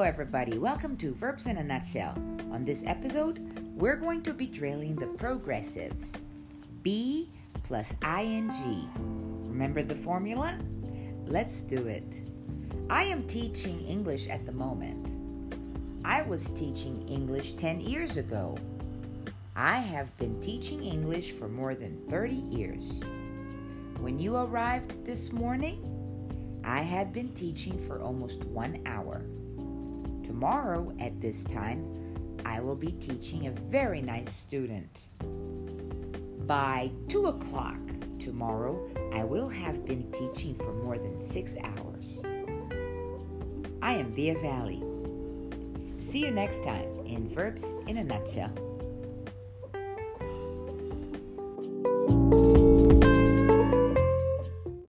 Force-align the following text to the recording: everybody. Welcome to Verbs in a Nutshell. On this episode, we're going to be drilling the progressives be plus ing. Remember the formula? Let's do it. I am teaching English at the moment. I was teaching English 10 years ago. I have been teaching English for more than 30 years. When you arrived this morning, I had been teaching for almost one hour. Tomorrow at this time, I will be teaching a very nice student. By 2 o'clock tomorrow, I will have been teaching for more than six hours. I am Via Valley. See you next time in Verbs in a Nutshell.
everybody. 0.00 0.56
Welcome 0.56 0.96
to 0.96 1.12
Verbs 1.12 1.44
in 1.44 1.58
a 1.58 1.62
Nutshell. 1.62 2.14
On 2.50 2.64
this 2.64 2.82
episode, 2.86 3.40
we're 3.76 3.96
going 3.96 4.22
to 4.22 4.32
be 4.32 4.46
drilling 4.46 4.96
the 4.96 5.06
progressives 5.06 6.12
be 6.82 7.28
plus 7.62 7.92
ing. 8.02 8.50
Remember 9.46 9.82
the 9.82 9.94
formula? 9.96 10.58
Let's 11.26 11.60
do 11.60 11.88
it. 11.88 12.22
I 12.88 13.04
am 13.04 13.24
teaching 13.24 13.84
English 13.84 14.28
at 14.28 14.46
the 14.46 14.52
moment. 14.52 15.14
I 16.06 16.22
was 16.22 16.48
teaching 16.56 17.06
English 17.06 17.52
10 17.52 17.82
years 17.82 18.16
ago. 18.16 18.56
I 19.54 19.76
have 19.76 20.16
been 20.16 20.40
teaching 20.40 20.82
English 20.82 21.32
for 21.32 21.48
more 21.48 21.74
than 21.74 22.00
30 22.08 22.36
years. 22.50 23.02
When 24.00 24.18
you 24.18 24.36
arrived 24.36 25.04
this 25.04 25.32
morning, 25.32 25.84
I 26.64 26.80
had 26.80 27.12
been 27.12 27.34
teaching 27.34 27.78
for 27.86 28.00
almost 28.00 28.42
one 28.44 28.80
hour. 28.86 29.22
Tomorrow 30.32 30.94
at 30.98 31.20
this 31.20 31.44
time, 31.44 31.84
I 32.46 32.58
will 32.58 32.74
be 32.74 32.92
teaching 32.92 33.46
a 33.46 33.50
very 33.50 34.00
nice 34.00 34.32
student. 34.32 35.08
By 36.46 36.90
2 37.10 37.26
o'clock 37.26 37.76
tomorrow, 38.18 38.88
I 39.12 39.24
will 39.24 39.50
have 39.50 39.84
been 39.84 40.10
teaching 40.10 40.54
for 40.54 40.72
more 40.72 40.96
than 40.96 41.20
six 41.20 41.54
hours. 41.62 42.22
I 43.82 43.92
am 43.92 44.10
Via 44.14 44.38
Valley. 44.38 44.82
See 46.10 46.20
you 46.20 46.30
next 46.30 46.64
time 46.64 46.88
in 47.04 47.28
Verbs 47.28 47.64
in 47.86 47.98
a 47.98 48.04
Nutshell. 48.04 48.71